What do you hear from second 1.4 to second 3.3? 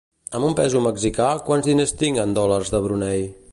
quants diners tinc en dòlars de Brunei?